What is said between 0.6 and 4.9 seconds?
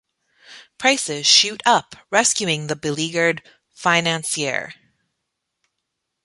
Prices shoot up, rescuing the beleaguered financier.